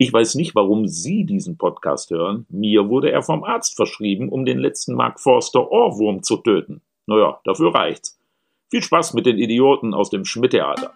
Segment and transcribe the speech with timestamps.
[0.00, 2.46] Ich weiß nicht, warum Sie diesen Podcast hören.
[2.50, 6.82] Mir wurde er vom Arzt verschrieben, um den letzten Mark Forster Ohrwurm zu töten.
[7.06, 8.16] Naja, dafür reicht's.
[8.70, 10.92] Viel Spaß mit den Idioten aus dem Schmidt-Theater.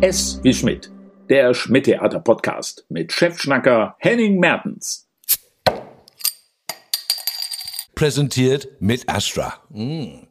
[0.00, 0.92] S wie Schmidt
[1.28, 5.06] der Schmidt-Theater-Podcast mit Chefschnacker Henning Mertens.
[7.94, 9.54] Präsentiert mit Astra.
[9.72, 10.26] Hm.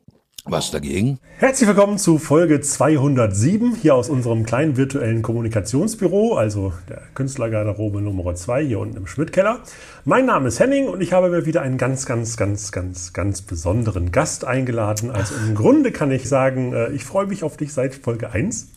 [0.45, 1.19] Was dagegen?
[1.39, 8.33] Herzlich willkommen zu Folge 207 hier aus unserem kleinen virtuellen Kommunikationsbüro, also der Künstlergarderobe Nummer
[8.33, 9.59] 2 hier unten im Schmidt-Keller.
[10.05, 13.41] Mein Name ist Henning und ich habe mir wieder einen ganz, ganz, ganz, ganz, ganz
[13.41, 15.11] besonderen Gast eingeladen.
[15.11, 18.69] Also im Grunde kann ich sagen, äh, ich freue mich auf dich seit Folge 1.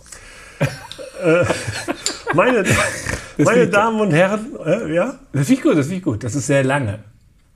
[2.30, 2.65] Äh, meine,
[3.39, 5.19] meine Damen und Herren, äh, ja?
[5.33, 6.24] Das finde ich gut, das finde ich gut.
[6.24, 7.01] Das ist sehr lange.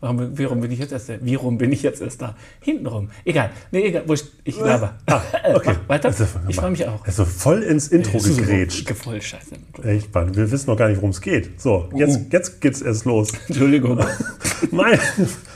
[0.05, 1.15] Warum, warum bin ich jetzt erst da?
[1.19, 2.37] Warum bin ich jetzt erst da?
[2.61, 3.09] Hintenrum.
[3.25, 3.51] Egal.
[3.71, 4.05] Nee, egal.
[4.13, 4.99] Ich, ich laber.
[5.07, 5.23] Ah,
[5.55, 5.77] okay.
[5.87, 6.09] Weiter.
[6.09, 7.07] Also, ich freue mich auch.
[7.07, 8.87] Also voll ins Intro ja, gegrätscht.
[8.87, 9.55] So voll scheiße.
[9.83, 10.37] Echt, Mann.
[10.37, 11.59] Wir wissen noch gar nicht, worum es geht.
[11.59, 12.27] So, jetzt, uh.
[12.31, 13.33] jetzt geht's erst los.
[13.49, 13.99] Entschuldigung.
[14.71, 14.99] meine,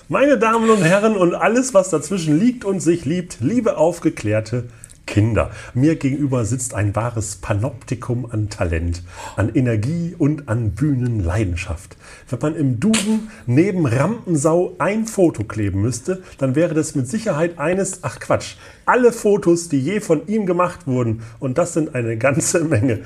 [0.09, 4.65] meine Damen und Herren und alles, was dazwischen liegt und sich liebt, liebe aufgeklärte
[5.09, 5.51] Kinder.
[5.75, 9.03] Mir gegenüber sitzt ein wahres Panoptikum an Talent,
[9.37, 11.97] an Energie und an Bühnenleidenschaft.
[12.29, 17.59] Wenn man im Duden neben Rampensau ein Foto kleben müsste, dann wäre das mit Sicherheit
[17.59, 21.23] eines, ach Quatsch, alle Fotos, die je von ihm gemacht wurden.
[21.41, 23.01] Und das sind eine ganze Menge.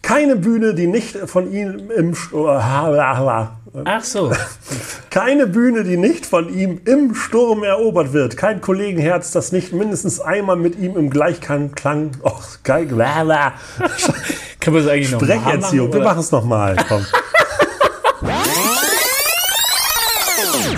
[0.00, 2.14] Keine Bühne, die nicht von ihm im
[3.84, 4.32] Ach so.
[5.10, 8.36] Keine Bühne, die nicht von ihm im Sturm erobert wird.
[8.36, 11.72] Kein Kollegenherz, das nicht mindestens einmal mit ihm im Gleichklang.
[12.22, 12.86] Och, geil.
[14.60, 15.92] Können wir das eigentlich noch Sprecherziehung.
[15.92, 16.76] Wir machen es nochmal.
[16.88, 17.04] Komm.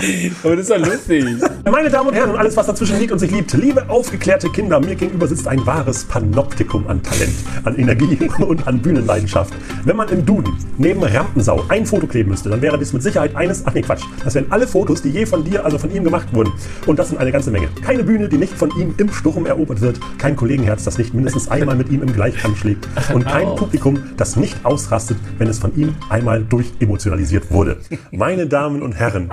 [0.43, 1.25] Aber das ist doch lustig.
[1.69, 4.79] Meine Damen und Herren und alles, was dazwischen liegt und sich liebt, liebe aufgeklärte Kinder,
[4.79, 9.53] mir gegenüber sitzt ein wahres Panoptikum an Talent, an Energie und an Bühnenleidenschaft.
[9.83, 13.35] Wenn man im Duden neben Rampensau ein Foto kleben müsste, dann wäre das mit Sicherheit
[13.35, 16.03] eines, ach nee, Quatsch, das wären alle Fotos, die je von dir, also von ihm
[16.03, 16.51] gemacht wurden.
[16.85, 17.67] Und das sind eine ganze Menge.
[17.83, 21.49] Keine Bühne, die nicht von ihm im Sturm erobert wird, kein Kollegenherz, das nicht mindestens
[21.49, 25.75] einmal mit ihm im Gleichkampf schlägt und kein Publikum, das nicht ausrastet, wenn es von
[25.75, 27.77] ihm einmal durchemotionalisiert wurde.
[28.11, 29.31] Meine Damen und Herren,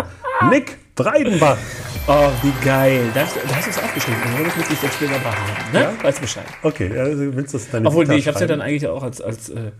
[0.58, 1.58] Nick Breidenbach.
[2.08, 3.04] Oh, wie geil.
[3.14, 4.20] Das, das hast du es aufgeschrieben.
[4.24, 5.72] Dann würde ich jetzt später behalten.
[5.72, 5.80] Ne?
[5.82, 5.92] Ja?
[6.02, 6.46] Weißt Bescheid.
[6.62, 9.04] Okay, also willst du das deine Obwohl, nee, ich habe es ja dann eigentlich auch
[9.04, 9.70] als, als äh,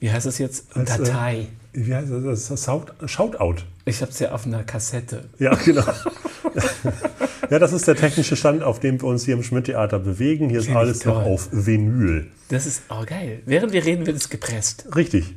[0.00, 0.76] wie heißt das jetzt?
[0.76, 1.38] Als, äh, Datei.
[1.38, 2.48] Äh, wie heißt das?
[2.48, 3.62] das Shoutout.
[3.86, 5.30] Ich habe es ja auf einer Kassette.
[5.38, 5.84] Ja, genau.
[7.50, 10.50] ja, das ist der technische Stand, auf dem wir uns hier im Schmidt-Theater bewegen.
[10.50, 12.26] Hier ist alles noch auf Vinyl.
[12.50, 13.40] Das ist oh, geil.
[13.46, 14.94] Während wir reden, wird es gepresst.
[14.94, 15.34] Richtig.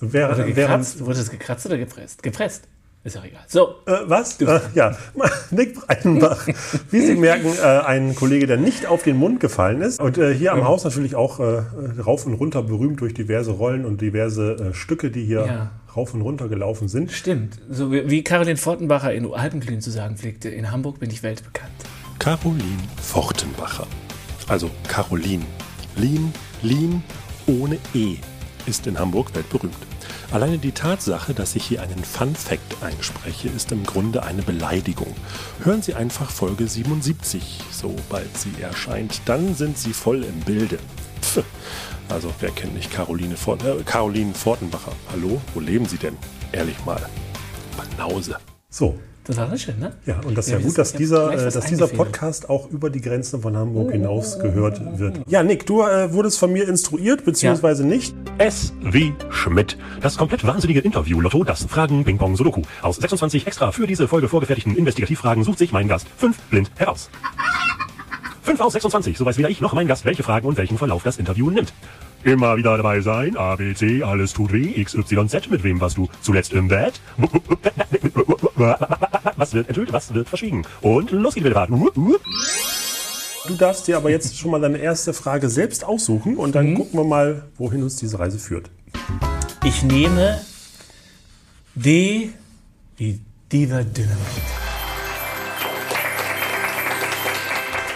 [0.00, 0.96] Während, gekratzt?
[0.96, 2.22] Während, Wurde es gekratzt oder gepresst?
[2.22, 2.64] Gepresst.
[3.04, 3.42] Ist auch egal.
[3.46, 3.74] So.
[3.84, 4.40] Äh, was?
[4.40, 4.96] Äh, ja,
[5.50, 6.46] Nick Breitenbach.
[6.90, 10.00] Wie Sie merken, äh, ein Kollege, der nicht auf den Mund gefallen ist.
[10.00, 10.64] Und äh, hier am mhm.
[10.64, 11.62] Haus natürlich auch äh,
[12.00, 15.70] rauf und runter berühmt durch diverse Rollen und diverse äh, Stücke, die hier ja.
[15.94, 17.12] rauf und runter gelaufen sind.
[17.12, 17.60] Stimmt.
[17.68, 21.72] So wie, wie Caroline Fortenbacher in Alpenglühen zu sagen pflegte, in Hamburg bin ich weltbekannt.
[22.18, 22.64] Caroline
[23.02, 23.86] Fortenbacher.
[24.48, 25.44] Also Caroline.
[25.96, 26.32] Lean,
[26.62, 27.02] Lean
[27.46, 28.16] ohne E
[28.64, 29.76] ist in Hamburg weltberühmt.
[30.30, 35.14] Alleine die Tatsache, dass ich hier einen Fun Fact einspreche, ist im Grunde eine Beleidigung.
[35.62, 40.78] Hören Sie einfach Folge 77, sobald sie erscheint, dann sind Sie voll im Bilde.
[41.22, 41.44] Pff.
[42.08, 44.92] Also, wer kennt nicht Caroline, Fort äh, Caroline Fortenbacher?
[45.10, 46.16] Hallo, wo leben Sie denn?
[46.52, 47.00] Ehrlich mal.
[47.76, 48.36] Banause.
[48.68, 49.92] So, das war schön, ne?
[50.04, 52.90] Ja, und das ist ja, ja gut, dass dieser, äh, dass dieser Podcast auch über
[52.90, 55.20] die Grenzen von Hamburg hinaus gehört wird.
[55.26, 57.88] Ja, Nick, du äh, wurdest von mir instruiert, beziehungsweise ja.
[57.88, 58.14] nicht.
[58.36, 59.78] S wie Schmidt.
[60.02, 62.62] Das komplett wahnsinnige Interview Lotto, das Fragen, Ping-Pong, Sudoku.
[62.82, 67.08] Aus 26 extra für diese Folge vorgefertigten Investigativfragen sucht sich mein Gast fünf blind heraus.
[68.42, 71.02] 5 aus 26, so weiß weder ich noch mein Gast, welche Fragen und welchen Verlauf
[71.02, 71.72] das Interview nimmt.
[72.24, 75.78] Immer wieder dabei sein, A, B, C, alles tut weh, X, Y, Z, mit wem
[75.80, 77.00] warst du zuletzt im Bett?
[79.36, 80.64] Was wird enthüllt, was wird verschwiegen?
[80.80, 81.66] Und los geht's wieder.
[81.66, 86.76] Du darfst dir aber jetzt schon mal deine erste Frage selbst aussuchen und dann mhm.
[86.76, 88.70] gucken wir mal, wohin uns diese Reise führt.
[89.64, 90.40] Ich nehme
[91.74, 92.30] D
[92.96, 93.20] wie
[93.52, 94.63] Diva Dynamite.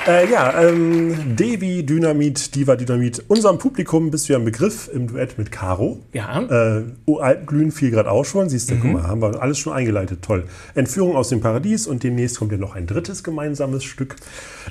[0.08, 3.22] Äh, ja, ähm, Devi Dynamit, Diva Dynamit.
[3.28, 6.00] Unserem Publikum bist du ja ein Begriff im Duett mit Caro.
[6.14, 6.40] Ja.
[6.40, 8.48] Äh, oh, Alpenglühen fiel gerade auch schon.
[8.48, 10.22] Siehst du, guck mal, haben wir alles schon eingeleitet.
[10.22, 10.44] Toll.
[10.74, 14.16] Entführung aus dem Paradies und demnächst kommt ja noch ein drittes gemeinsames Stück.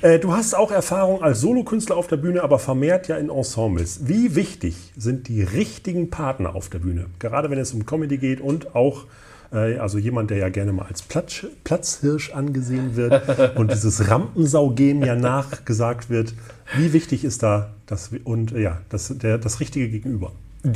[0.02, 4.08] Äh, du hast auch Erfahrung als Solokünstler auf der Bühne, aber vermehrt ja in Ensembles.
[4.08, 7.06] Wie wichtig sind die richtigen Partner auf der Bühne?
[7.20, 9.04] Gerade wenn es um Comedy geht und auch
[9.50, 13.22] also jemand, der ja gerne mal als Platz, Platzhirsch angesehen wird
[13.56, 16.34] und dieses Rampensau-Gen ja nachgesagt wird.
[16.76, 20.32] Wie wichtig ist da das und äh, ja, das, der, das richtige Gegenüber?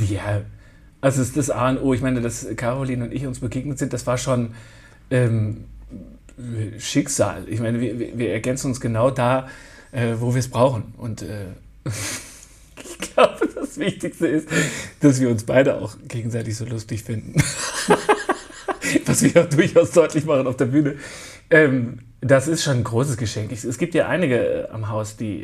[0.09, 0.41] Ja,
[1.01, 1.93] also ist das A und O.
[1.93, 4.55] Ich meine, dass Caroline und ich uns begegnet sind, das war schon
[5.11, 5.65] ähm,
[6.79, 7.43] Schicksal.
[7.47, 9.47] Ich meine, wir, wir ergänzen uns genau da,
[9.91, 10.93] äh, wo wir es brauchen.
[10.97, 11.45] Und äh,
[12.77, 14.47] ich glaube, das Wichtigste ist,
[14.99, 17.41] dass wir uns beide auch gegenseitig so lustig finden.
[19.13, 20.95] Was wir durchaus deutlich machen auf der Bühne.
[21.51, 23.51] Ähm, das ist schon ein großes Geschenk.
[23.51, 25.43] Es gibt ja einige äh, am Haus, die,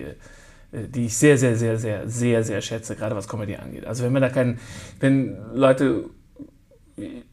[0.71, 3.86] äh, die ich sehr, sehr, sehr, sehr, sehr, sehr schätze, gerade was Comedy angeht.
[3.86, 4.60] Also wenn man da keinen,
[5.00, 6.06] wenn Leute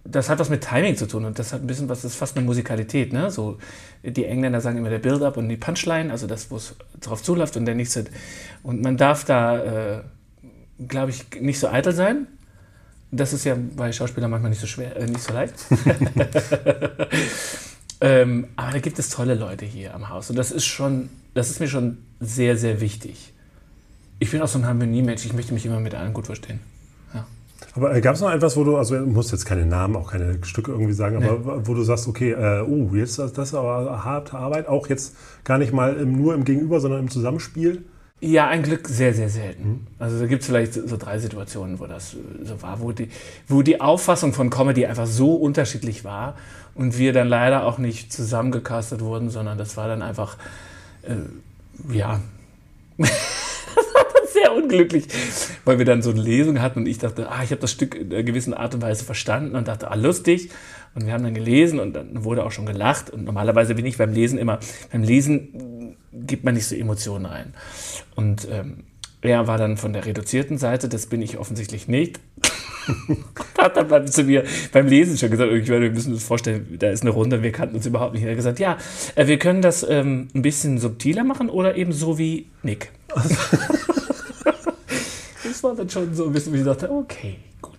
[0.05, 2.19] das hat was mit Timing zu tun und das hat ein bisschen was, das ist
[2.19, 3.31] fast eine Musikalität, ne?
[3.31, 3.59] So,
[4.05, 7.57] die Engländer sagen immer der Build-up und die Punchline, also das, wo es drauf zuläuft
[7.57, 8.05] und der nächste.
[8.63, 10.03] Und man darf da, äh,
[10.87, 12.29] glaube ich, nicht so eitel sein.
[13.11, 15.55] Das ist ja bei Schauspielern manchmal nicht so schwer, äh, nicht so leicht.
[18.01, 21.51] ähm, aber da gibt es tolle Leute hier am Haus und das ist schon, das
[21.51, 23.33] ist mir schon sehr, sehr wichtig.
[24.19, 26.61] Ich bin auch so ein Harmoniemensch, ich möchte mich immer mit allen gut verstehen.
[27.15, 27.27] Ja.
[27.75, 30.11] Aber äh, gab es noch etwas, wo du, also du musst jetzt keine Namen, auch
[30.11, 33.55] keine Stücke irgendwie sagen, aber wo du sagst, okay, äh, oh, jetzt das, das ist
[33.55, 35.15] aber harte Arbeit, auch jetzt
[35.45, 37.85] gar nicht mal im, nur im Gegenüber, sondern im Zusammenspiel?
[38.21, 39.87] Ja, ein Glück sehr, sehr selten.
[39.99, 43.11] Also da gibt es vielleicht so drei Situationen, wo das äh, so war, wo die,
[43.47, 46.35] wo die Auffassung von Comedy einfach so unterschiedlich war
[46.75, 50.39] und wir dann leider auch nicht zusammengecastet wurden, sondern das war dann einfach,
[51.03, 52.21] äh, ja,
[52.99, 53.11] das
[53.95, 55.07] war dann sehr unglücklich,
[55.65, 57.95] weil wir dann so eine Lesung hatten und ich dachte, ah, ich habe das Stück
[57.95, 60.51] in einer gewissen Art und Weise verstanden und dachte, ah, lustig.
[60.95, 63.11] Und wir haben dann gelesen und dann wurde auch schon gelacht.
[63.11, 64.61] Und normalerweise bin ich beim Lesen immer,
[64.91, 67.55] beim Lesen gibt man nicht so Emotionen rein.
[68.15, 68.85] Und ähm,
[69.21, 72.21] er war dann von der reduzierten Seite, das bin ich offensichtlich nicht.
[73.59, 76.77] hat dann beim, zu mir beim Lesen schon gesagt, ich meine, wir müssen uns vorstellen,
[76.79, 78.23] da ist eine Runde, wir kannten uns überhaupt nicht.
[78.23, 78.79] Er hat gesagt, ja,
[79.17, 82.91] äh, wir können das ähm, ein bisschen subtiler machen oder eben so wie Nick.
[85.57, 87.73] das war dann schon so ein bisschen, wie ich dachte, okay, gut.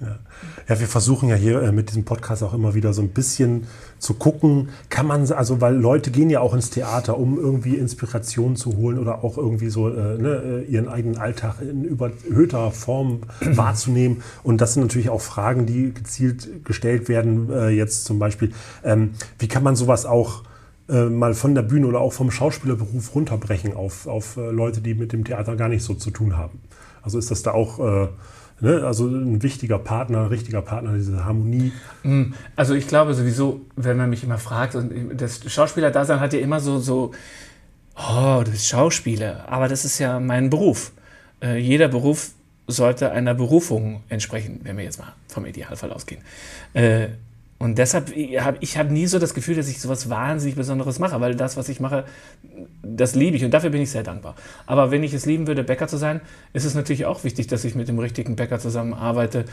[0.00, 0.18] Ja.
[0.66, 3.66] ja, wir versuchen ja hier äh, mit diesem Podcast auch immer wieder so ein bisschen
[3.98, 8.56] zu gucken, kann man, also weil Leute gehen ja auch ins Theater, um irgendwie Inspiration
[8.56, 14.22] zu holen oder auch irgendwie so äh, ne, ihren eigenen Alltag in überhöhter Form wahrzunehmen.
[14.42, 17.52] Und das sind natürlich auch Fragen, die gezielt gestellt werden.
[17.52, 18.52] Äh, jetzt zum Beispiel,
[18.82, 20.44] ähm, wie kann man sowas auch
[20.88, 24.94] äh, mal von der Bühne oder auch vom Schauspielerberuf runterbrechen auf, auf äh, Leute, die
[24.94, 26.58] mit dem Theater gar nicht so zu tun haben?
[27.02, 28.08] Also ist das da auch äh,
[28.60, 28.84] Ne?
[28.84, 31.72] Also ein wichtiger Partner, ein richtiger Partner, diese Harmonie.
[32.56, 36.60] Also ich glaube sowieso, wenn man mich immer fragt, und das Schauspieler-Dasein hat ja immer
[36.60, 37.12] so, so,
[37.96, 40.92] oh, du bist Schauspieler, aber das ist ja mein Beruf.
[41.42, 42.32] Äh, jeder Beruf
[42.66, 46.22] sollte einer Berufung entsprechen, wenn wir jetzt mal vom Idealfall ausgehen.
[46.74, 47.08] Äh,
[47.60, 48.08] und deshalb
[48.38, 51.34] habe ich hab nie so das Gefühl, dass ich so was wahnsinnig Besonderes mache, weil
[51.34, 52.04] das, was ich mache,
[52.82, 54.34] das liebe ich und dafür bin ich sehr dankbar.
[54.64, 56.22] Aber wenn ich es lieben würde, Bäcker zu sein,
[56.54, 59.44] ist es natürlich auch wichtig, dass ich mit dem richtigen Bäcker zusammenarbeite.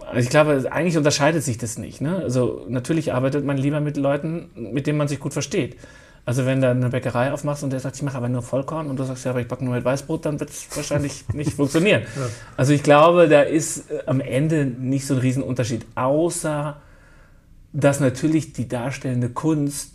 [0.00, 2.00] Also ich glaube, eigentlich unterscheidet sich das nicht.
[2.00, 2.16] Ne?
[2.16, 5.76] Also natürlich arbeitet man lieber mit Leuten, mit denen man sich gut versteht.
[6.24, 8.98] Also wenn du eine Bäckerei aufmachst und der sagt, ich mache aber nur Vollkorn und
[8.98, 12.02] du sagst, ja, aber ich backe nur mit Weißbrot, dann wird es wahrscheinlich nicht funktionieren.
[12.02, 12.22] Ja.
[12.56, 16.78] Also ich glaube, da ist äh, am Ende nicht so ein Riesenunterschied, außer
[17.72, 19.92] dass natürlich die darstellende Kunst,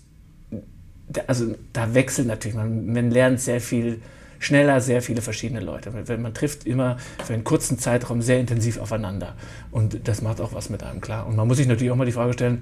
[1.28, 4.02] also da wechselt natürlich, man, man lernt sehr viel
[4.44, 5.92] schneller sehr viele verschiedene Leute.
[5.92, 9.36] Man trifft immer für einen kurzen Zeitraum sehr intensiv aufeinander.
[9.72, 11.26] Und das macht auch was mit einem klar.
[11.26, 12.62] Und man muss sich natürlich auch mal die Frage stellen,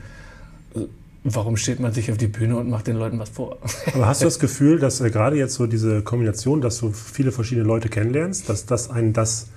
[1.24, 3.58] warum steht man sich auf die Bühne und macht den Leuten was vor?
[3.94, 7.32] Aber hast du das Gefühl, dass äh, gerade jetzt so diese Kombination, dass du viele
[7.32, 9.48] verschiedene Leute kennenlernst, dass das einen das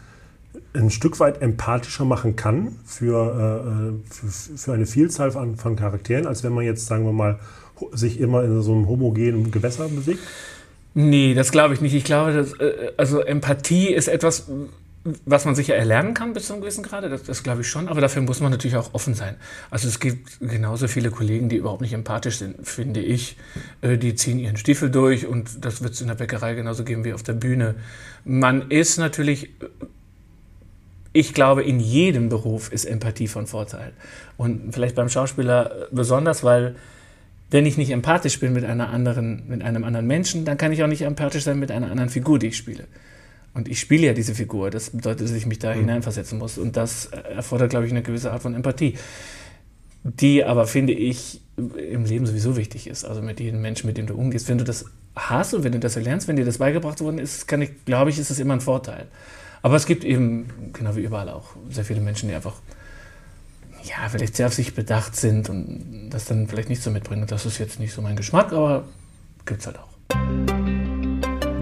[0.72, 6.26] ein Stück weit empathischer machen kann für, äh, für, für, eine Vielzahl von, von Charakteren,
[6.26, 7.38] als wenn man jetzt, sagen wir mal,
[7.92, 10.20] sich immer in so einem homogenen Gewässer bewegt?
[10.94, 11.94] Nee, das glaube ich nicht.
[11.94, 14.48] Ich glaube, dass, äh, also Empathie ist etwas,
[15.26, 17.88] was man sicher erlernen kann bis zu einem gewissen Grade, das, das glaube ich schon,
[17.88, 19.36] aber dafür muss man natürlich auch offen sein.
[19.70, 23.36] Also es gibt genauso viele Kollegen, die überhaupt nicht empathisch sind, finde ich.
[23.82, 27.04] Äh, die ziehen ihren Stiefel durch und das wird es in der Bäckerei genauso geben
[27.04, 27.74] wie auf der Bühne.
[28.24, 29.50] Man ist natürlich
[31.14, 33.92] ich glaube, in jedem Beruf ist Empathie von Vorteil.
[34.36, 36.74] Und vielleicht beim Schauspieler besonders, weil
[37.50, 40.82] Wenn ich nicht empathisch bin mit einer anderen, mit einem anderen Menschen, dann kann ich
[40.82, 42.84] auch nicht empathisch sein mit einer anderen Figur, die ich spiele.
[43.52, 44.70] Und ich spiele ja diese Figur.
[44.70, 46.58] Das bedeutet, dass ich mich da hineinversetzen muss.
[46.58, 48.94] Und das erfordert, glaube ich, eine gewisse Art von Empathie.
[50.02, 53.04] Die aber, finde ich, im Leben sowieso wichtig ist.
[53.04, 54.48] Also mit jedem Menschen, mit dem du umgehst.
[54.48, 57.46] Wenn du das hast und wenn du das erlernst, wenn dir das beigebracht worden ist,
[57.46, 59.06] kann ich, glaube ich, ist es immer ein Vorteil.
[59.64, 62.52] Aber es gibt eben, genau wie überall auch, sehr viele Menschen, die einfach
[63.82, 67.26] ja, vielleicht sehr auf sich bedacht sind und das dann vielleicht nicht so mitbringen.
[67.26, 68.84] Das ist jetzt nicht so mein Geschmack, aber
[69.46, 69.88] gibt es halt auch.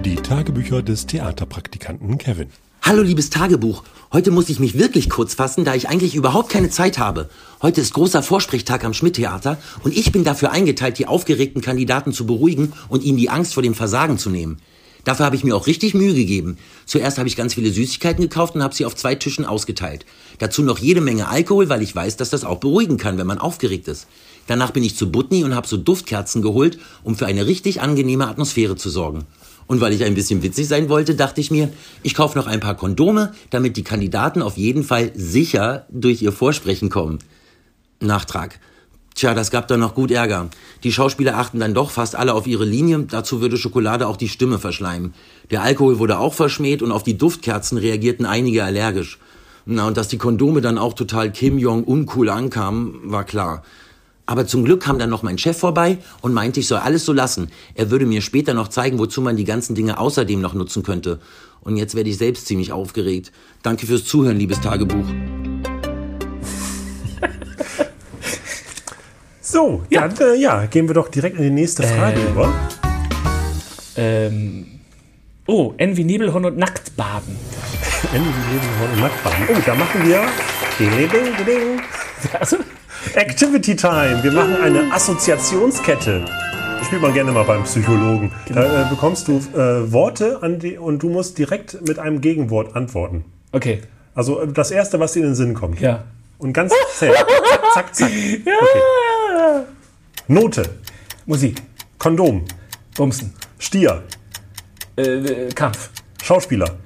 [0.02, 2.48] Die Tagebücher des Theaterpraktikanten Kevin.
[2.82, 3.84] Hallo liebes Tagebuch.
[4.12, 7.30] Heute muss ich mich wirklich kurz fassen, da ich eigentlich überhaupt keine Zeit habe.
[7.62, 12.26] Heute ist großer Vorsprechtag am Schmidt-Theater und ich bin dafür eingeteilt, die aufgeregten Kandidaten zu
[12.26, 14.58] beruhigen und ihnen die Angst vor dem Versagen zu nehmen.
[15.04, 16.58] Dafür habe ich mir auch richtig Mühe gegeben.
[16.86, 20.06] Zuerst habe ich ganz viele Süßigkeiten gekauft und habe sie auf zwei Tischen ausgeteilt.
[20.38, 23.38] Dazu noch jede Menge Alkohol, weil ich weiß, dass das auch beruhigen kann, wenn man
[23.38, 24.06] aufgeregt ist.
[24.46, 28.28] Danach bin ich zu Butni und habe so Duftkerzen geholt, um für eine richtig angenehme
[28.28, 29.24] Atmosphäre zu sorgen.
[29.66, 32.60] Und weil ich ein bisschen witzig sein wollte, dachte ich mir, ich kaufe noch ein
[32.60, 37.18] paar Kondome, damit die Kandidaten auf jeden Fall sicher durch ihr Vorsprechen kommen.
[38.00, 38.58] Nachtrag.
[39.14, 40.48] Tja, das gab dann noch gut Ärger.
[40.84, 44.28] Die Schauspieler achten dann doch fast alle auf ihre Linie, dazu würde Schokolade auch die
[44.28, 45.14] Stimme verschleimen.
[45.50, 49.18] Der Alkohol wurde auch verschmäht und auf die Duftkerzen reagierten einige allergisch.
[49.64, 53.62] Na, und dass die Kondome dann auch total Kim Jong uncool ankamen, war klar.
[54.26, 57.12] Aber zum Glück kam dann noch mein Chef vorbei und meinte, ich soll alles so
[57.12, 57.50] lassen.
[57.74, 61.18] Er würde mir später noch zeigen, wozu man die ganzen Dinge außerdem noch nutzen könnte.
[61.60, 63.30] Und jetzt werde ich selbst ziemlich aufgeregt.
[63.62, 65.06] Danke fürs Zuhören, liebes Tagebuch.
[69.52, 70.08] So, Ja.
[70.08, 72.52] dann äh, ja, gehen wir doch direkt in die nächste Frage Äh, über.
[73.96, 74.66] Ähm,
[75.46, 77.36] oh, Envy Nibelhorn und Nacktbaden.
[78.14, 79.44] Ende Leben und Nacktbaden.
[79.50, 80.22] Oh, da machen wir.
[82.40, 82.56] Also,
[83.14, 84.20] Activity Time.
[84.22, 86.24] Wir machen eine Assoziationskette.
[86.78, 88.32] Das spielt man gerne mal beim Psychologen.
[88.48, 92.74] Da äh, bekommst du äh, Worte an die, und du musst direkt mit einem Gegenwort
[92.74, 93.26] antworten.
[93.52, 93.82] okay,
[94.14, 95.78] Also äh, das erste, was dir in den Sinn kommt.
[95.78, 96.04] ja.
[96.38, 97.08] Und ganz zäh.
[97.74, 98.08] Zack, zack, zack.
[98.10, 98.80] Okay.
[100.28, 100.78] Note.
[101.26, 101.62] Musik,
[101.98, 102.44] Kondom.
[102.96, 104.02] Bumsen, Stier.
[104.96, 105.90] äh, äh, Kampf,
[106.22, 106.78] Schauspieler.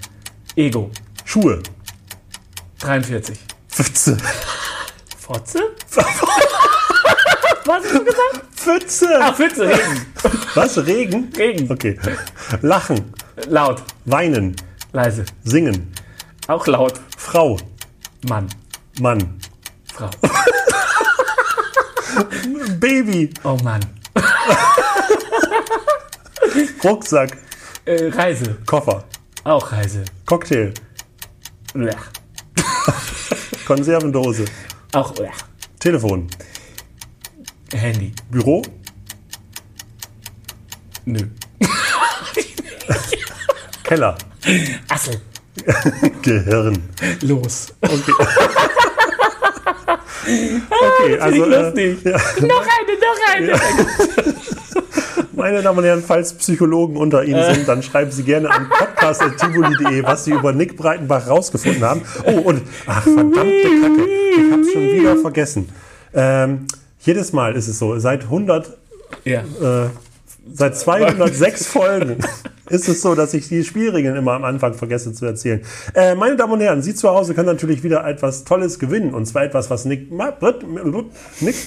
[0.54, 0.90] Ego,
[1.24, 1.62] Schuhe.
[2.78, 3.38] 43.
[3.68, 4.16] Pfütze.
[5.18, 5.60] Fotze?
[7.64, 8.40] Was hast du gesagt?
[8.54, 9.08] Pfütze.
[9.20, 10.06] Ach, Pfütze, Regen.
[10.54, 10.86] Was?
[10.86, 11.32] Regen?
[11.36, 11.70] Regen.
[11.72, 11.98] Okay.
[12.62, 13.12] Lachen.
[13.48, 14.54] Laut, Weinen.
[14.92, 15.92] leise, Singen.
[16.46, 17.00] auch laut.
[17.16, 17.58] Frau.
[18.28, 18.48] Mann,
[19.00, 19.38] Mann.
[19.92, 20.10] Frau.
[22.80, 23.30] Baby.
[23.44, 23.80] Oh Mann.
[26.84, 27.36] Rucksack.
[27.84, 29.04] Äh, Reise, Koffer.
[29.44, 30.04] auch Reise.
[30.24, 30.72] Cocktail.
[31.74, 31.94] Blech.
[33.66, 34.44] Konservendose.
[34.92, 35.34] Auch blech.
[35.78, 36.26] Telefon.
[37.72, 38.12] Handy.
[38.30, 38.62] Büro.
[41.04, 41.20] Nö.
[43.84, 44.16] Keller.
[44.88, 45.20] Assel.
[46.22, 46.82] Gehirn.
[47.22, 47.72] Los.
[47.80, 48.12] Okay.
[50.26, 51.98] Okay, also äh, lustig.
[52.04, 54.34] ja, Noch eine, noch eine.
[55.32, 60.02] meine Damen und Herren, falls Psychologen unter Ihnen sind, dann schreiben Sie gerne an podcast.tivoli.de,
[60.02, 62.02] was Sie über Nick Breitenbach rausgefunden haben.
[62.24, 65.68] Oh, und, ach, verdammte Kacke, ich hab's schon wieder vergessen.
[66.14, 66.66] Ähm,
[67.00, 68.76] jedes Mal ist es so, seit 100,
[69.24, 69.40] Ja.
[69.40, 69.88] äh,
[70.52, 72.18] seit 206 Folgen
[72.68, 75.60] ist es so, dass ich die Spielregeln immer am Anfang vergesse zu erzählen.
[75.94, 79.14] Äh, meine Damen und Herren, Sie zu Hause können natürlich wieder etwas Tolles gewinnen.
[79.14, 80.10] Und zwar etwas, was Nick...
[80.10, 81.54] Nick...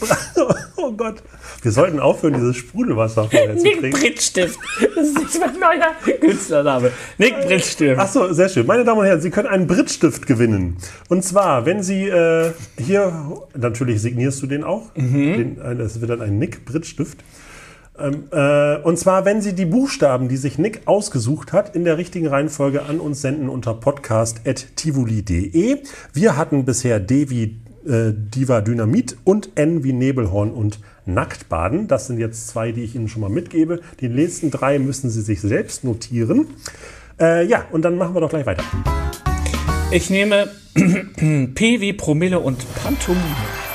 [0.82, 1.22] Oh Gott.
[1.62, 4.00] Wir sollten aufhören, dieses Sprudelwasser vorher zu Nick trinken.
[4.00, 4.58] Brittstift.
[4.96, 6.92] Das ist mein neuer Künstlername.
[7.18, 8.00] Nick Brittstift.
[8.00, 8.66] Ach so, sehr schön.
[8.66, 10.78] Meine Damen und Herren, Sie können einen Brittstift gewinnen.
[11.10, 13.12] Und zwar, wenn Sie äh, hier,
[13.56, 14.90] natürlich signierst du den auch.
[14.96, 17.18] Den, äh, das wird dann ein Nick-Brittstift.
[18.02, 21.98] Ähm, äh, und zwar, wenn Sie die Buchstaben, die sich Nick ausgesucht hat, in der
[21.98, 25.78] richtigen Reihenfolge an uns senden unter podcast.tivoli.de.
[26.14, 31.88] Wir hatten bisher D wie äh, Diva Dynamit und N wie Nebelhorn und Nacktbaden.
[31.88, 33.82] Das sind jetzt zwei, die ich Ihnen schon mal mitgebe.
[34.00, 36.48] Die nächsten drei müssen Sie sich selbst notieren.
[37.20, 38.64] Äh, ja, und dann machen wir doch gleich weiter.
[39.92, 43.69] Ich nehme P wie Promille und Pantomime.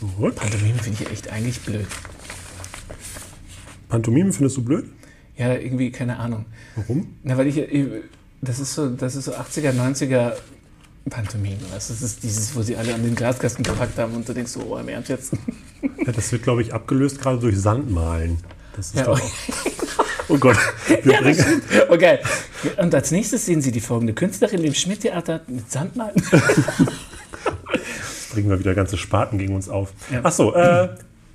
[0.00, 0.34] Zurück.
[0.36, 1.86] Pantomime finde ich echt eigentlich blöd.
[3.88, 4.84] Pantomime findest du blöd?
[5.36, 6.44] Ja, irgendwie, keine Ahnung.
[6.76, 7.16] Warum?
[7.22, 7.86] Na, weil ich, ich-
[8.42, 10.32] das ist so, das ist so 80er, 90er
[11.10, 11.58] Pantomime.
[11.72, 11.90] weißt?
[11.90, 14.60] Das ist dieses, wo sie alle an den Glaskasten gepackt haben und du denkst so,
[14.62, 15.32] oh, im Ernst jetzt?
[16.06, 18.38] Ja, das wird, glaube ich, abgelöst gerade durch Sandmalen.
[18.74, 19.72] Das ist Ja, doch okay.
[20.28, 20.56] Oh Gott.
[21.04, 21.62] Wir Ja, bringen.
[21.90, 22.18] Okay.
[22.78, 26.14] Und als nächstes sehen Sie die folgende Künstlerin im Schmidt-Theater mit Sandmalen.
[28.40, 29.92] bringen wir wieder ganze Sparten gegen uns auf.
[30.10, 30.20] Ja.
[30.22, 30.88] Ach so, äh,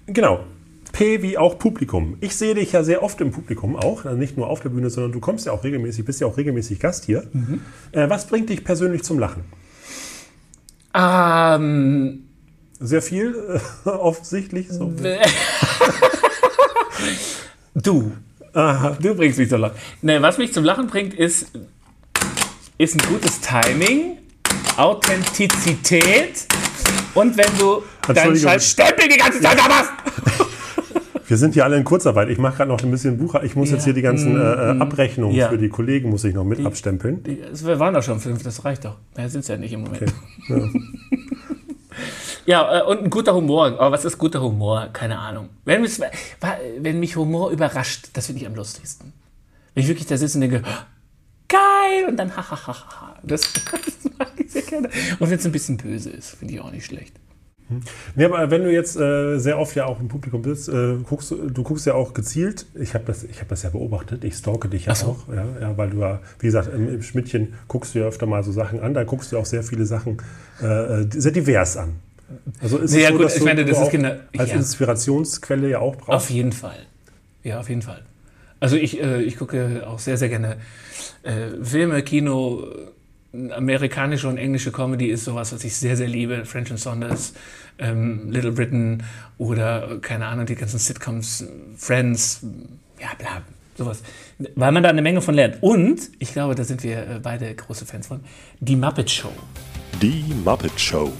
[0.07, 0.43] genau.
[0.91, 2.17] P wie auch Publikum.
[2.21, 4.89] Ich sehe dich ja sehr oft im Publikum auch, also nicht nur auf der Bühne,
[4.89, 7.23] sondern du kommst ja auch regelmäßig, bist ja auch regelmäßig Gast hier.
[7.33, 7.61] Mhm.
[7.91, 9.43] Äh, was bringt dich persönlich zum Lachen?
[10.93, 12.23] Ähm,
[12.79, 14.69] sehr viel, äh, offensichtlich.
[14.69, 14.93] So.
[17.75, 18.13] du.
[18.53, 18.97] Aha.
[19.01, 19.75] Du bringst mich zum Lachen.
[20.01, 21.51] Nee, was mich zum Lachen bringt, ist,
[22.77, 24.17] ist ein gutes Timing,
[24.77, 26.47] Authentizität
[27.15, 27.81] und wenn du
[28.13, 29.91] deinen scheiß Stempel die ganze Zeit hast.
[31.27, 32.29] Wir sind hier alle in Kurzarbeit.
[32.29, 33.43] Ich mache gerade noch ein bisschen Bucher.
[33.43, 33.75] Ich muss ja.
[33.75, 35.49] jetzt hier die ganzen äh, äh Abrechnungen ja.
[35.49, 37.23] für die Kollegen muss ich noch mit die, abstempeln.
[37.23, 38.97] Die, wir waren doch schon fünf, das reicht doch.
[39.17, 40.03] Mehr sind es ja nicht im Moment.
[40.03, 40.71] Okay.
[42.45, 42.61] Ja.
[42.69, 43.65] ja, äh, und ein guter Humor.
[43.79, 44.89] Aber was ist guter Humor?
[44.93, 45.49] Keine Ahnung.
[45.63, 45.99] Wenn mich,
[46.77, 49.11] wenn mich Humor überrascht, das finde ich am lustigsten.
[49.73, 50.61] Wenn ich wirklich da sitze und denke,
[51.47, 53.15] geil, und dann hahaha.
[53.23, 53.41] Das,
[54.75, 57.13] Und wenn es ein bisschen böse ist, finde ich auch nicht schlecht.
[58.15, 61.31] Nee, aber wenn du jetzt äh, sehr oft ja auch im Publikum bist, äh, guckst,
[61.31, 62.67] du guckst ja auch gezielt.
[62.75, 64.23] Ich habe das, hab das ja beobachtet.
[64.23, 65.07] Ich stalke dich ja so.
[65.07, 65.33] auch.
[65.33, 68.43] Ja, ja, weil du ja, wie gesagt, im, im, Schmidtchen guckst du ja öfter mal
[68.43, 68.93] so Sachen an.
[68.93, 70.17] Da guckst du auch sehr viele Sachen
[70.61, 71.95] äh, äh sehr divers an.
[72.61, 74.49] Also ist nee, es ja, so, gut, dass ich du, meine, das ist genau, als
[74.49, 74.55] ja.
[74.57, 76.09] Inspirationsquelle ja auch brauchst.
[76.09, 76.77] Auf jeden Fall.
[77.43, 78.03] Ja, auf jeden Fall.
[78.59, 80.57] Also ich, äh, ich gucke auch sehr, sehr gerne
[81.23, 82.63] äh, Filme, Kino,
[83.51, 86.45] amerikanische und englische Comedy ist sowas, was ich sehr, sehr liebe.
[86.45, 87.33] French and Saunders,
[87.77, 89.03] ähm, Little Britain
[89.37, 91.45] oder, keine Ahnung, die ganzen Sitcoms,
[91.77, 92.41] Friends,
[92.99, 93.41] ja, bla,
[93.77, 94.01] sowas.
[94.55, 95.57] Weil man da eine Menge von lernt.
[95.61, 98.21] Und, ich glaube, da sind wir äh, beide große Fans von,
[98.59, 99.31] die Muppet Show.
[100.01, 101.11] Die Muppet Show.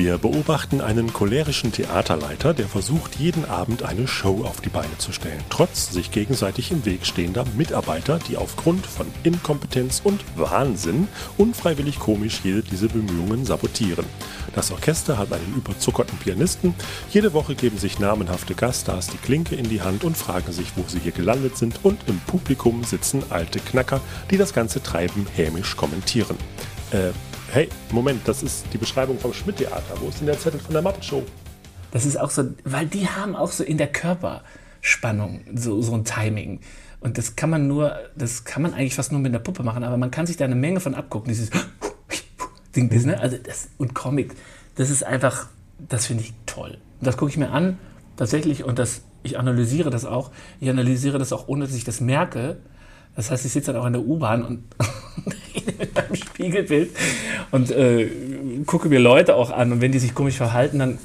[0.00, 5.12] Wir beobachten einen cholerischen Theaterleiter, der versucht, jeden Abend eine Show auf die Beine zu
[5.12, 11.98] stellen, trotz sich gegenseitig im Weg stehender Mitarbeiter, die aufgrund von Inkompetenz und Wahnsinn unfreiwillig
[11.98, 14.06] komisch jede diese Bemühungen sabotieren.
[14.54, 16.74] Das Orchester hat einen überzuckerten Pianisten.
[17.10, 20.84] Jede Woche geben sich namenhafte Gaststars die Klinke in die Hand und fragen sich, wo
[20.86, 21.78] sie hier gelandet sind.
[21.82, 26.38] Und im Publikum sitzen alte Knacker, die das ganze Treiben hämisch kommentieren.
[26.90, 27.10] Äh,
[27.52, 29.94] hey, Moment, das ist die Beschreibung vom Schmidt-Theater.
[30.00, 31.24] Wo ist denn der Zettel von der Muppet-Show?
[31.90, 36.04] Das ist auch so, weil die haben auch so in der Körperspannung so, so ein
[36.04, 36.60] Timing.
[37.00, 39.82] Und das kann man nur, das kann man eigentlich fast nur mit einer Puppe machen,
[39.82, 41.28] aber man kann sich da eine Menge von abgucken.
[41.28, 41.50] Dieses
[42.76, 43.18] Ding, das, ne?
[43.18, 44.34] Also das, und Comic,
[44.76, 45.48] das ist einfach,
[45.78, 46.78] das finde ich toll.
[47.00, 47.78] Und das gucke ich mir an,
[48.16, 50.30] tatsächlich, und das, ich analysiere das auch.
[50.60, 52.58] Ich analysiere das auch, ohne dass ich das merke.
[53.16, 54.64] Das heißt, ich sitze dann auch in der U-Bahn und
[55.78, 56.90] mit meinem Spiegelbild
[57.50, 58.08] und äh,
[58.66, 59.72] gucke mir Leute auch an.
[59.72, 60.98] Und wenn die sich komisch verhalten, dann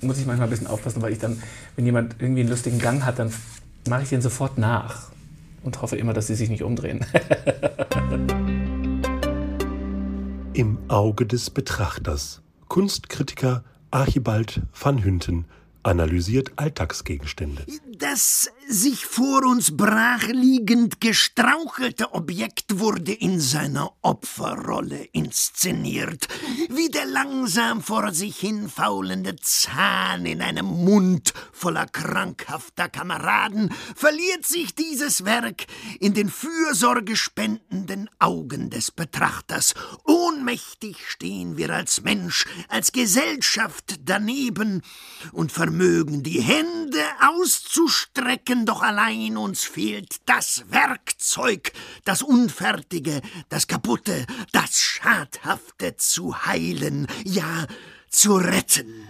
[0.00, 1.42] muss ich manchmal ein bisschen aufpassen, weil ich dann,
[1.76, 3.32] wenn jemand irgendwie einen lustigen Gang hat, dann
[3.88, 5.10] mache ich den sofort nach
[5.62, 7.04] und hoffe immer, dass sie sich nicht umdrehen.
[10.52, 12.42] Im Auge des Betrachters.
[12.68, 15.44] Kunstkritiker Archibald van Hünten
[15.82, 17.64] analysiert Alltagsgegenstände.
[17.98, 26.28] Das sich vor uns brachliegend gestrauchelte Objekt wurde in seiner Opferrolle inszeniert,
[26.68, 34.46] wie der langsam vor sich hin faulende Zahn in einem Mund voller krankhafter Kameraden, verliert
[34.46, 35.64] sich dieses Werk
[35.98, 39.74] in den fürsorgespendenden Augen des Betrachters.
[40.04, 44.82] Ohnmächtig stehen wir als Mensch, als Gesellschaft daneben
[45.32, 51.72] und vermögen die Hände auszustrecken, doch allein uns fehlt das Werkzeug,
[52.04, 57.66] das Unfertige, das Kaputte, das Schadhafte zu heilen, ja
[58.10, 59.08] zu retten.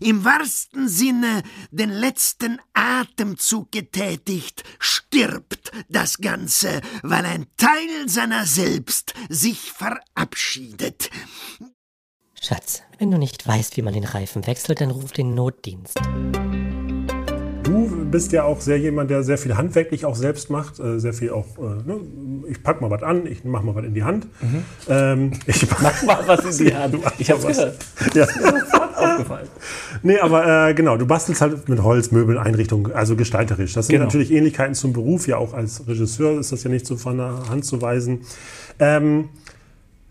[0.00, 9.14] Im wahrsten Sinne den letzten Atemzug getätigt, stirbt das Ganze, weil ein Teil seiner selbst
[9.28, 11.10] sich verabschiedet.
[12.40, 15.98] Schatz, wenn du nicht weißt, wie man den Reifen wechselt, dann ruf den Notdienst.
[18.08, 21.12] Du bist ja auch sehr jemand, der sehr viel handwerklich auch selbst macht, äh, sehr
[21.12, 22.00] viel auch, äh, ne?
[22.48, 24.26] ich pack mal was an, ich mach mal was in die Hand.
[24.40, 24.64] Mhm.
[24.88, 26.96] Ähm, ich mach mal was in die Hand.
[27.18, 27.76] Ich hab's gehört.
[28.14, 28.26] Ja.
[28.96, 29.48] aufgefallen.
[30.02, 33.74] Nee, aber äh, genau, du bastelst halt mit Holz, Möbeln, Einrichtungen, also gestalterisch.
[33.74, 33.98] Das genau.
[33.98, 37.18] sind natürlich Ähnlichkeiten zum Beruf, ja auch als Regisseur ist das ja nicht so von
[37.18, 38.22] der Hand zu weisen.
[38.78, 39.28] Ähm,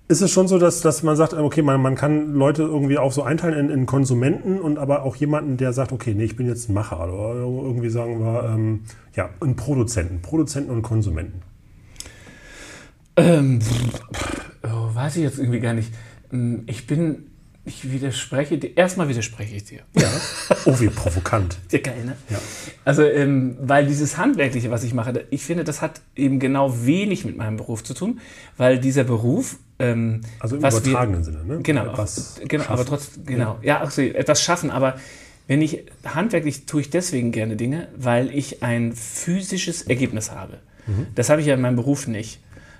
[0.08, 3.12] ist es schon so, dass, dass man sagt, okay, man, man kann Leute irgendwie auch
[3.12, 6.48] so einteilen in, in Konsumenten und aber auch jemanden, der sagt, okay, nee, ich bin
[6.48, 8.84] jetzt ein Macher oder irgendwie sagen wir, ähm,
[9.16, 11.42] ja, ein Produzenten, Produzenten und Konsumenten.
[13.18, 13.60] Ähm,
[14.64, 15.92] oh, weiß ich jetzt irgendwie gar nicht.
[16.30, 17.32] Hm, ich bin
[17.68, 18.76] Ich widerspreche dir.
[18.78, 19.82] Erstmal widerspreche ich dir.
[19.96, 20.10] Ja.
[20.66, 21.58] Oh, wie provokant.
[21.72, 22.16] Ja, geil, ne?
[22.30, 22.40] Ja.
[22.86, 27.26] Also, ähm, weil dieses Handwerkliche, was ich mache, ich finde, das hat eben genau wenig
[27.26, 28.20] mit meinem Beruf zu tun,
[28.56, 29.58] weil dieser Beruf.
[29.80, 31.60] Ähm, Also im was wir- übertragenen Sinne, ne?
[31.62, 33.60] Genau, Etwas genau aber trotzdem, genau.
[33.62, 34.96] Ja, ach so, etwas schaffen, aber
[35.48, 40.58] wenn ich handwerklich tue ich deswegen gerne Dinge, weil ich ein physisches Ergebnis habe.
[40.88, 41.08] Mhm.
[41.16, 42.40] Das habe ich ja in meinem Beruf nicht.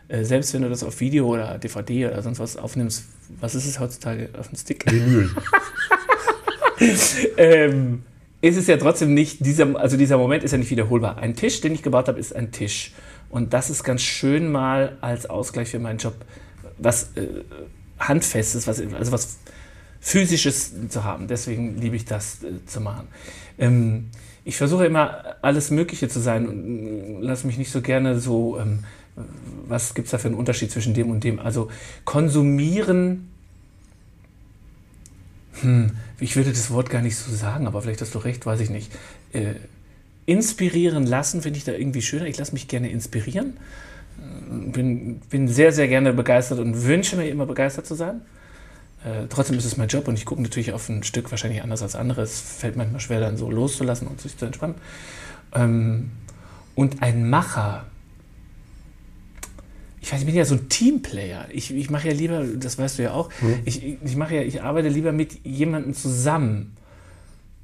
[0.10, 3.06] Äh, Selbst wenn du das auf Video oder DVD oder sonst was aufnimmst,
[3.40, 4.90] was ist es heutzutage auf dem Stick?
[4.90, 5.30] Vinyl.
[7.38, 8.04] ähm,
[8.42, 11.18] ist es ja trotzdem nicht, dieser, also dieser Moment ist ja nicht wiederholbar.
[11.18, 12.94] Ein Tisch, den ich gebaut habe, ist ein Tisch.
[13.30, 16.14] Und das ist ganz schön mal als Ausgleich für meinen Job,
[16.78, 17.28] was äh,
[18.00, 19.40] Handfestes, was, also was
[20.00, 21.28] Physisches zu haben.
[21.28, 23.08] Deswegen liebe ich das äh, zu machen.
[23.58, 24.10] Ähm,
[24.46, 28.86] ich versuche immer alles Mögliche zu sein und lasse mich nicht so gerne so, ähm,
[29.68, 31.40] was gibt es da für einen Unterschied zwischen dem und dem?
[31.40, 31.70] Also
[32.06, 33.30] konsumieren
[35.62, 38.60] hm, ich würde das Wort gar nicht so sagen, aber vielleicht hast du recht, weiß
[38.60, 38.92] ich nicht.
[39.34, 39.54] Äh,
[40.26, 42.26] inspirieren lassen finde ich da irgendwie schöner.
[42.26, 43.58] Ich lasse mich gerne inspirieren.
[44.20, 48.22] Äh, Bin, bin sehr, sehr gerne begeistert und wünsche mir immer begeistert zu sein.
[49.04, 51.82] Äh, trotzdem ist es mein Job und ich gucke natürlich auf ein Stück wahrscheinlich anders
[51.82, 52.22] als andere.
[52.22, 54.76] Es fällt manchmal schwer, dann so loszulassen und sich zu entspannen.
[55.54, 56.12] Ähm,
[56.76, 57.86] und ein Macher,
[60.02, 61.48] ich weiß, ich bin ja so ein Teamplayer.
[61.52, 63.30] Ich, ich mache ja lieber, das weißt du ja auch,
[63.66, 66.78] ich, ich mache ja, ich arbeite lieber mit jemandem zusammen.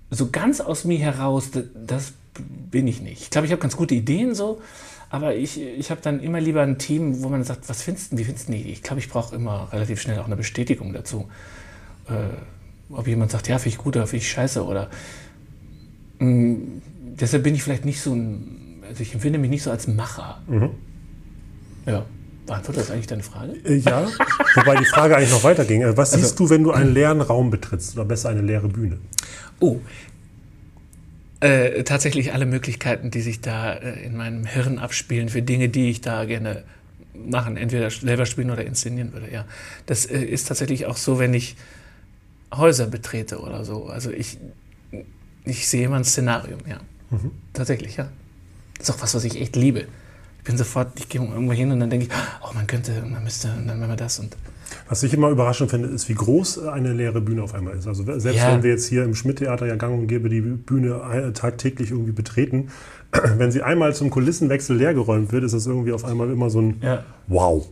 [0.09, 2.13] So ganz aus mir heraus, das, das
[2.71, 3.21] bin ich nicht.
[3.21, 4.61] Ich glaube, ich habe ganz gute Ideen so,
[5.09, 8.17] aber ich, ich habe dann immer lieber ein Team, wo man sagt, was findest du,
[8.17, 8.71] wie findest du die?
[8.71, 11.29] Ich glaube, ich brauche immer relativ schnell auch eine Bestätigung dazu.
[12.09, 12.13] Äh,
[12.91, 14.89] ob jemand sagt, ja, finde ich gut oder finde ich scheiße oder
[16.19, 16.57] mh,
[17.19, 20.41] deshalb bin ich vielleicht nicht so ein, also ich empfinde mich nicht so als Macher.
[21.85, 22.05] Ja,
[22.45, 23.53] beantwortet das eigentlich deine Frage?
[23.65, 24.07] Äh, Ja,
[24.55, 25.81] wobei die Frage eigentlich noch weiterging.
[25.81, 28.97] Äh, Was siehst du, wenn du einen leeren Raum betrittst oder besser eine leere Bühne?
[29.59, 29.79] Oh.
[31.39, 35.89] Äh, tatsächlich alle Möglichkeiten, die sich da äh, in meinem Hirn abspielen für Dinge, die
[35.89, 36.63] ich da gerne
[37.13, 39.29] machen, entweder selber spielen oder inszenieren würde.
[39.31, 39.45] Ja,
[39.85, 41.55] das äh, ist tatsächlich auch so, wenn ich
[42.55, 43.87] Häuser betrete oder so.
[43.87, 44.37] Also ich,
[45.43, 46.59] ich sehe immer ein Szenarium.
[46.69, 46.79] Ja,
[47.51, 47.97] tatsächlich.
[47.97, 48.09] Ja,
[48.77, 49.85] das ist auch was, was ich echt liebe.
[50.43, 53.23] Ich bin sofort, ich gehe irgendwo hin und dann denke ich, oh, man könnte, man
[53.23, 54.35] müsste, und dann machen wir das und
[54.89, 57.87] Was ich immer überraschend finde, ist, wie groß eine leere Bühne auf einmal ist.
[57.87, 58.51] Also selbst Ja.
[58.51, 62.11] wenn wir jetzt hier im Schmidt-Theater ja gang und gäbe die Bühne äh, tagtäglich irgendwie
[62.11, 62.67] betreten,
[63.37, 66.81] wenn sie einmal zum Kulissenwechsel leergeräumt wird, ist das irgendwie auf einmal immer so ein
[66.81, 67.05] ja.
[67.27, 67.65] Wow.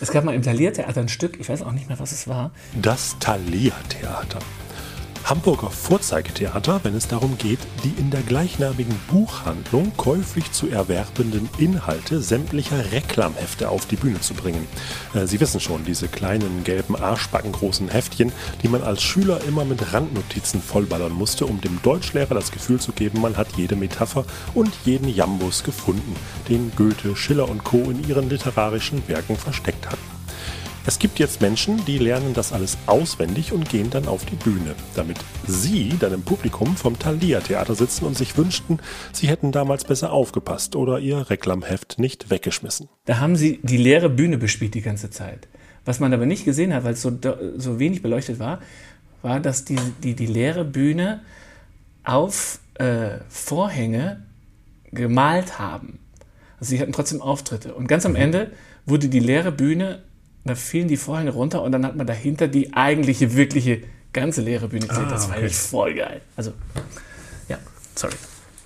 [0.00, 2.50] Es gab mal im Thalia-Theater ein Stück, ich weiß auch nicht mehr, was es war.
[2.82, 4.40] Das Thalia-Theater.
[5.26, 12.20] Hamburger Vorzeigetheater, wenn es darum geht, die in der gleichnamigen Buchhandlung käuflich zu erwerbenden Inhalte
[12.20, 14.68] sämtlicher Reklamhefte auf die Bühne zu bringen.
[15.14, 18.30] Äh, Sie wissen schon, diese kleinen gelben arschbackengroßen Heftchen,
[18.62, 22.92] die man als Schüler immer mit Randnotizen vollballern musste, um dem Deutschlehrer das Gefühl zu
[22.92, 26.14] geben, man hat jede Metapher und jeden Jambus gefunden,
[26.48, 27.78] den Goethe, Schiller und Co.
[27.90, 30.15] in ihren literarischen Werken versteckt hatten.
[30.88, 34.76] Es gibt jetzt Menschen, die lernen das alles auswendig und gehen dann auf die Bühne,
[34.94, 38.78] damit sie dann im Publikum vom Thalia-Theater sitzen und sich wünschten,
[39.12, 42.88] sie hätten damals besser aufgepasst oder ihr Reklamheft nicht weggeschmissen.
[43.04, 45.48] Da haben sie die leere Bühne bespielt die ganze Zeit.
[45.84, 47.10] Was man aber nicht gesehen hat, weil es so,
[47.56, 48.60] so wenig beleuchtet war,
[49.22, 51.20] war, dass die, die, die leere Bühne
[52.04, 54.22] auf äh, Vorhänge
[54.92, 55.98] gemalt haben.
[56.60, 57.74] Also sie hatten trotzdem Auftritte.
[57.74, 58.52] Und ganz am Ende
[58.86, 60.04] wurde die leere Bühne,
[60.46, 63.82] da fielen die Vorhänge runter und dann hat man dahinter die eigentliche, wirkliche,
[64.12, 65.04] ganze leere Bühne gesehen.
[65.06, 65.48] Ah, das war okay.
[65.48, 66.20] voll geil.
[66.36, 66.52] Also,
[67.48, 67.58] ja,
[67.94, 68.14] sorry.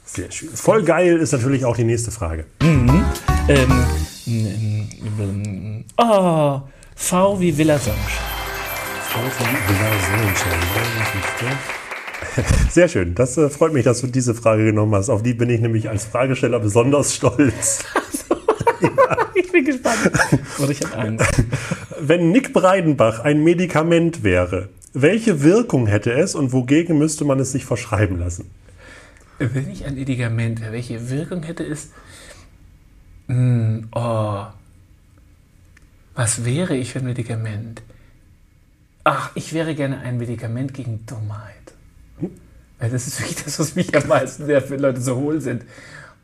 [0.05, 0.49] Sehr schön.
[0.51, 2.47] Voll geil ist natürlich auch die nächste Frage.
[2.61, 3.05] Ähm,
[3.49, 3.87] ähm,
[4.27, 6.61] ähm, oh,
[6.97, 7.97] V wie Villa Songe.
[12.71, 13.15] Sehr schön.
[13.15, 15.11] Das äh, freut mich, dass du diese Frage genommen hast.
[15.11, 17.85] Auf die bin ich nämlich als Fragesteller besonders stolz.
[19.35, 20.11] Ich bin gespannt.
[20.59, 21.45] Oder ich habe Angst.
[22.01, 27.53] Wenn Nick Breidenbach ein Medikament wäre, welche Wirkung hätte es und wogegen müsste man es
[27.53, 28.51] sich verschreiben lassen?
[29.39, 31.91] Wenn ich ein Medikament, wäre, welche Wirkung hätte es?
[33.29, 34.45] Hm, oh.
[36.15, 37.83] Was wäre ich für ein Medikament?
[39.05, 41.55] Ach, ich wäre gerne ein Medikament gegen Dummheit.
[42.79, 45.65] Weil das ist wirklich das, was mich am meisten nervt, wenn Leute so hohl sind.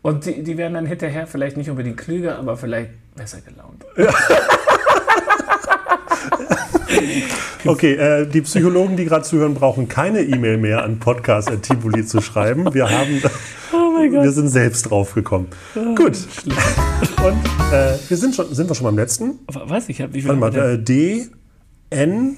[0.07, 3.85] Und die, die werden dann hinterher vielleicht nicht unbedingt klüger, aber vielleicht besser gelaunt.
[7.65, 12.73] Okay, äh, die Psychologen, die gerade zuhören, brauchen keine E-Mail mehr an podcast.tibuli zu schreiben.
[12.73, 13.21] Wir haben,
[14.13, 15.49] wir sind selbst drauf gekommen.
[15.75, 15.97] Gut.
[16.07, 19.41] Und äh, wir sind schon, sind wir schon beim letzten?
[19.49, 19.89] Was?
[19.89, 21.27] Ich wie viel Warte mal, äh, D,
[21.91, 22.37] N,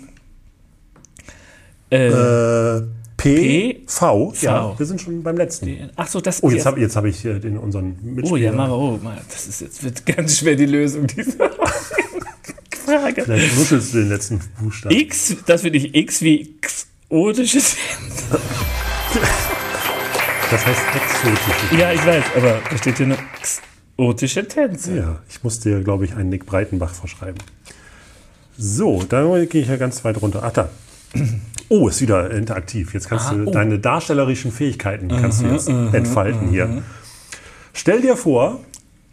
[1.90, 2.82] Äh, Äh,
[3.18, 4.32] P, P, V.
[4.40, 4.78] Ja, V.
[4.78, 5.90] wir sind schon beim letzten.
[5.96, 8.38] ach so, das Oh, jetzt habe jetzt hab ich äh, den unseren Oh Mitspieler.
[8.38, 11.50] ja, mal, oh, mal, das ist jetzt wird ganz schwer die Lösung dieser
[12.86, 13.24] Frage.
[13.24, 14.94] Vielleicht nuschelst du den letzten Buchstaben.
[14.94, 17.76] X, das finde ich X wie exotisches.
[20.50, 21.78] Das heißt exotisch.
[21.78, 23.18] Ja, ich weiß, aber da steht hier nur
[23.98, 24.96] exotische Tänze.
[24.96, 27.38] Ja, ich muss dir, glaube ich, einen Nick Breitenbach verschreiben.
[28.56, 30.42] So, dann gehe ich ja ganz weit runter.
[30.44, 30.68] Ach da.
[31.70, 32.94] Oh, ist wieder interaktiv.
[32.94, 33.50] Jetzt kannst Ah, du oh.
[33.50, 36.82] deine darstellerischen Fähigkeiten kannst du jetzt entfalten hier.
[37.74, 38.60] Stell dir vor,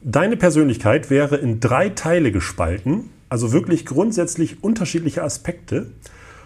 [0.01, 5.87] deine Persönlichkeit wäre in drei Teile gespalten, also wirklich grundsätzlich unterschiedliche Aspekte.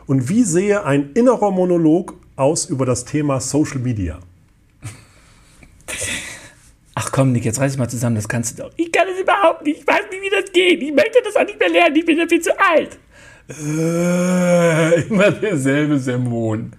[0.08, 4.18] Und wie sehe ein innerer Monolog aus über das Thema Social Media?
[6.96, 8.72] Ach komm, Nick, jetzt reiß dich mal zusammen, das kannst du doch.
[8.78, 10.82] Ich kann es überhaupt nicht, ich weiß nicht, wie das geht.
[10.82, 12.98] Ich möchte das auch nicht mehr lernen, ich bin ja viel zu alt.
[13.50, 16.74] Äh, immer derselbe Sermon.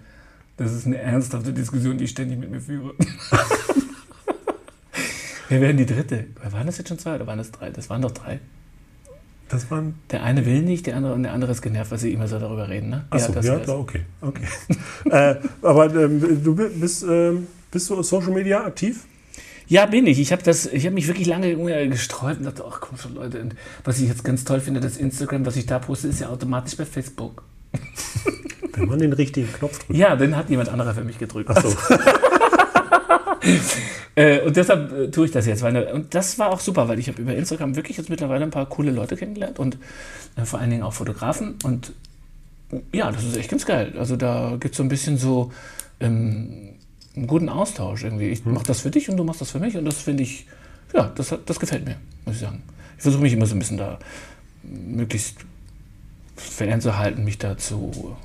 [0.57, 2.95] Das ist eine ernsthafte Diskussion, die ich ständig mit mir führe.
[5.49, 6.27] Wer wären die dritte?
[6.51, 7.71] Waren das jetzt schon zwei oder waren das drei?
[7.71, 8.39] Das waren doch drei.
[9.49, 9.97] Das waren.
[10.13, 12.39] Der eine will nicht, der andere und der andere ist genervt, weil sie immer so
[12.39, 13.05] darüber reden, ne?
[13.11, 14.03] Achso, das ja, klar, okay.
[14.21, 14.45] okay.
[15.11, 19.07] äh, aber ähm, du bist, ähm, bist du auf Social Media aktiv?
[19.71, 20.19] Ja, bin ich.
[20.19, 21.57] Ich habe das, ich habe mich wirklich lange
[21.89, 23.41] gesträubt und dachte, ach komm schon, Leute.
[23.41, 23.55] Und
[23.85, 26.77] was ich jetzt ganz toll finde, das Instagram, was ich da poste, ist ja automatisch
[26.77, 27.45] bei Facebook.
[28.75, 29.97] Wenn man den richtigen Knopf drückt.
[29.97, 31.49] Ja, den hat jemand anderer für mich gedrückt.
[31.49, 31.73] Achso.
[34.17, 35.63] Äh, und deshalb äh, tue ich das jetzt.
[35.63, 38.51] Weil, und das war auch super, weil ich habe über Instagram wirklich jetzt mittlerweile ein
[38.51, 39.79] paar coole Leute kennengelernt und
[40.37, 41.55] äh, vor allen Dingen auch Fotografen.
[41.63, 41.93] Und
[42.93, 43.95] ja, das ist echt ganz geil.
[43.97, 45.53] Also da gibt es so ein bisschen so
[46.01, 46.75] ähm,
[47.17, 48.29] einen guten Austausch irgendwie.
[48.29, 50.47] Ich mache das für dich und du machst das für mich und das finde ich,
[50.95, 52.63] ja, das, das gefällt mir, muss ich sagen.
[52.97, 53.99] Ich versuche mich immer so ein bisschen da
[54.63, 55.37] möglichst
[56.37, 58.17] fernzuhalten, mich dazu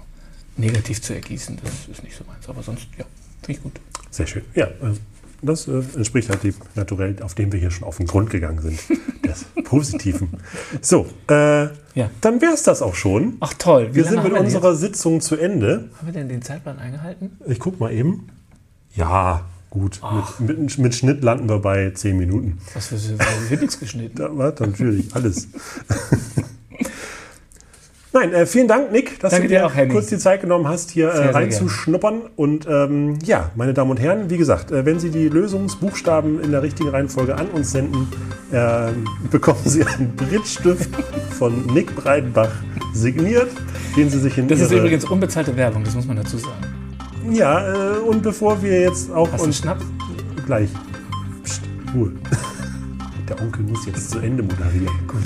[0.58, 1.58] negativ zu ergießen.
[1.64, 2.48] Das ist nicht so meins.
[2.48, 3.06] Aber sonst, ja,
[3.42, 3.80] finde ich gut.
[4.12, 4.44] Sehr schön.
[4.54, 4.94] Ja, äh,
[5.42, 8.62] das äh, entspricht halt dem Naturell, auf dem wir hier schon auf den Grund gegangen
[8.62, 8.80] sind.
[9.26, 10.30] Des Positiven.
[10.82, 12.10] So, äh, Ja.
[12.22, 13.38] dann wäre es das auch schon.
[13.42, 13.90] Ach toll.
[13.92, 14.56] Wie wir sind mit wir denn jetzt?
[14.56, 15.90] unserer Sitzung zu Ende.
[15.98, 17.38] Haben wir denn den Zeitplan eingehalten?
[17.48, 18.30] Ich guck mal eben.
[18.96, 20.00] Ja, gut.
[20.40, 22.58] Mit, mit, mit Schnitt landen wir bei 10 Minuten.
[22.74, 22.96] Was für
[23.50, 24.18] wird nichts geschnitten.
[24.18, 25.48] Da war natürlich alles.
[28.14, 29.92] Nein, äh, vielen Dank, Nick, dass Danke du dir auch, Henning.
[29.92, 32.22] kurz die Zeit genommen hast, hier Sehr, äh, reinzuschnuppern.
[32.38, 36.52] Und ähm, ja, meine Damen und Herren, wie gesagt, äh, wenn Sie die Lösungsbuchstaben in
[36.52, 38.08] der richtigen Reihenfolge an uns senden,
[38.54, 38.92] äh,
[39.32, 40.96] bekommen Sie einen Brittstift
[41.38, 42.52] von Nick Breidenbach
[42.94, 43.52] signiert,
[43.98, 46.85] den Sie sich in Das ist übrigens unbezahlte Werbung, das muss man dazu sagen.
[47.32, 49.32] Ja, äh, und bevor wir jetzt auch...
[49.32, 49.86] Hast uns Schnaps?
[50.46, 50.70] Gleich.
[51.44, 51.62] Psst,
[51.94, 52.12] Ruhe.
[53.30, 54.90] Der Onkel muss jetzt zu Ende moderieren.
[55.08, 55.24] Gut.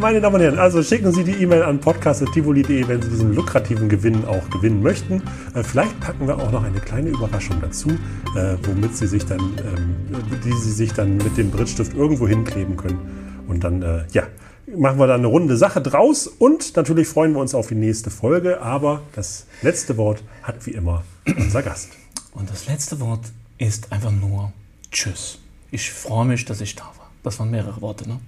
[0.00, 3.88] Meine Damen und Herren, also schicken Sie die E-Mail an podcast.tivoli.de, wenn Sie diesen lukrativen
[3.88, 5.22] Gewinn auch gewinnen möchten.
[5.54, 7.88] Äh, vielleicht packen wir auch noch eine kleine Überraschung dazu,
[8.36, 9.96] äh, womit Sie sich dann, ähm,
[10.44, 12.98] die Sie sich dann mit dem Brittstift irgendwo hinkleben können.
[13.46, 14.24] Und dann, äh, ja,
[14.66, 16.26] machen wir da eine runde Sache draus.
[16.26, 18.60] Und natürlich freuen wir uns auf die nächste Folge.
[18.60, 21.04] Aber das letzte Wort hat wie immer
[21.36, 21.90] unser Gast.
[22.32, 24.52] Und das letzte Wort ist einfach nur
[24.90, 25.38] Tschüss.
[25.70, 27.10] Ich freue mich, dass ich da war.
[27.22, 28.20] Das waren mehrere Worte, ne?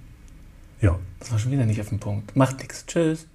[0.81, 0.99] Ja.
[1.19, 2.35] Das war schon wieder nicht auf den Punkt.
[2.35, 2.85] Macht nichts.
[2.85, 3.27] Tschüss.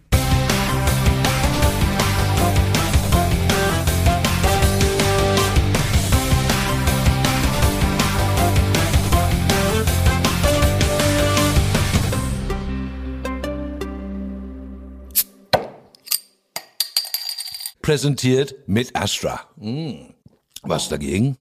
[17.82, 19.40] Präsentiert mit Astra.
[19.58, 20.14] Hm.
[20.62, 21.36] Was dagegen?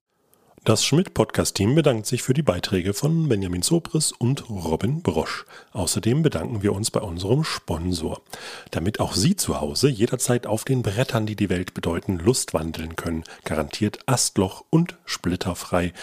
[0.63, 5.45] Das Schmidt-Podcast-Team bedankt sich für die Beiträge von Benjamin Sopris und Robin Brosch.
[5.71, 8.23] Außerdem bedanken wir uns bei unserem Sponsor.
[8.71, 12.95] Damit auch Sie zu Hause jederzeit auf den Brettern, die die Welt bedeuten, Lust wandeln
[12.95, 15.93] können, garantiert Astloch und splitterfrei,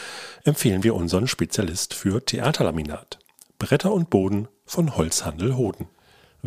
[0.44, 3.18] empfehlen wir unseren Spezialist für Theaterlaminat.
[3.58, 5.88] Bretter und Boden von Holzhandel Hoden.